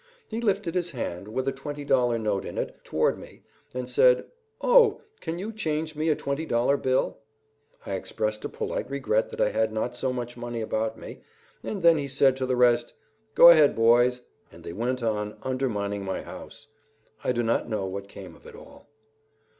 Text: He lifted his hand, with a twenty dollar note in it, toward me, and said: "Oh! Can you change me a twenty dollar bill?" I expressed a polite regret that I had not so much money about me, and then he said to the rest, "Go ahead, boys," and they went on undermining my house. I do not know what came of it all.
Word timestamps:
He 0.27 0.41
lifted 0.41 0.73
his 0.73 0.89
hand, 0.89 1.27
with 1.27 1.47
a 1.47 1.51
twenty 1.51 1.85
dollar 1.85 2.17
note 2.17 2.43
in 2.43 2.57
it, 2.57 2.75
toward 2.83 3.19
me, 3.19 3.43
and 3.71 3.87
said: 3.87 4.25
"Oh! 4.59 4.99
Can 5.19 5.37
you 5.37 5.53
change 5.53 5.95
me 5.95 6.09
a 6.09 6.15
twenty 6.15 6.43
dollar 6.43 6.75
bill?" 6.75 7.19
I 7.85 7.93
expressed 7.93 8.43
a 8.43 8.49
polite 8.49 8.89
regret 8.89 9.29
that 9.29 9.39
I 9.39 9.51
had 9.51 9.71
not 9.71 9.95
so 9.95 10.11
much 10.11 10.35
money 10.35 10.61
about 10.61 10.97
me, 10.97 11.19
and 11.61 11.83
then 11.83 11.99
he 11.99 12.07
said 12.07 12.35
to 12.37 12.47
the 12.47 12.55
rest, 12.55 12.93
"Go 13.35 13.49
ahead, 13.49 13.75
boys," 13.75 14.21
and 14.51 14.63
they 14.63 14.73
went 14.73 15.03
on 15.03 15.37
undermining 15.43 16.03
my 16.03 16.23
house. 16.23 16.69
I 17.23 17.31
do 17.31 17.43
not 17.43 17.69
know 17.69 17.85
what 17.85 18.09
came 18.09 18.35
of 18.35 18.47
it 18.47 18.55
all. 18.55 18.87